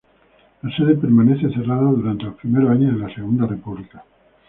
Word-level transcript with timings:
La 0.63 0.75
sede 0.75 0.95
permanece 0.95 1.53
cerrada 1.53 1.83
durante 1.83 2.23
los 2.23 2.33
primeros 2.37 2.71
años 2.71 2.93
de 2.95 3.05
la 3.07 3.13
Segunda 3.13 3.45
República. 3.45 4.03